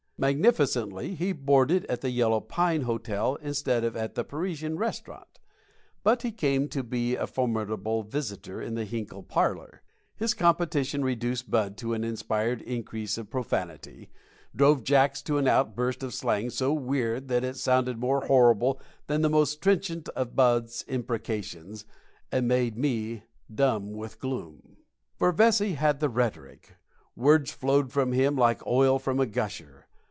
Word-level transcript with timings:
Magnificently, 0.23 1.15
he 1.15 1.31
boarded 1.31 1.83
at 1.87 2.01
the 2.01 2.11
yellow 2.11 2.39
pine 2.41 2.81
hotel 2.81 3.37
instead 3.41 3.83
of 3.83 3.97
at 3.97 4.13
the 4.13 4.23
Parisian 4.23 4.77
Restaurant; 4.77 5.39
but 6.03 6.21
he 6.21 6.31
came 6.31 6.67
to 6.67 6.83
be 6.83 7.15
a 7.15 7.25
formidable 7.25 8.03
visitor 8.03 8.61
in 8.61 8.75
the 8.75 8.85
Hinkle 8.85 9.23
parlor. 9.23 9.81
His 10.15 10.35
competition 10.35 11.03
reduced 11.03 11.49
Bud 11.49 11.75
to 11.77 11.93
an 11.95 12.03
inspired 12.03 12.61
increase 12.61 13.17
of 13.17 13.31
profanity, 13.31 14.11
drove 14.55 14.83
Jacks 14.83 15.23
to 15.23 15.39
an 15.39 15.47
outburst 15.47 16.03
of 16.03 16.13
slang 16.13 16.51
so 16.51 16.71
weird 16.71 17.27
that 17.29 17.43
it 17.43 17.57
sounded 17.57 17.97
more 17.97 18.21
horrible 18.27 18.79
than 19.07 19.23
the 19.23 19.27
most 19.27 19.59
trenchant 19.59 20.07
of 20.09 20.35
Bud's 20.35 20.85
imprecations, 20.87 21.83
and 22.31 22.47
made 22.47 22.77
me 22.77 23.23
dumb 23.51 23.91
with 23.91 24.19
gloom. 24.19 24.77
For 25.15 25.31
Vesey 25.31 25.73
had 25.73 25.99
the 25.99 26.09
rhetoric. 26.09 26.75
Words 27.15 27.49
flowed 27.51 27.91
from 27.91 28.11
him 28.11 28.35
like 28.35 28.63
oil 28.67 28.99
from 28.99 29.19
a 29.19 29.25
gusher. 29.25 29.87